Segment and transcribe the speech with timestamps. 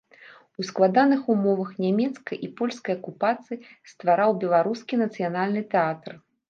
[0.61, 3.63] У складаных умовах нямецкай і польскай акупацыі
[3.93, 6.13] ствараў беларускі нацыянальны тэатр.